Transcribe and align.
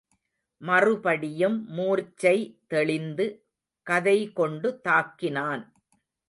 மறுபடியும் 0.61 1.57
மூர்ச்சை 1.69 2.37
தெளிந்து 2.67 3.27
கதை 3.87 4.17
கொண்டு 4.33 4.81
தாக்கினான். 4.83 5.63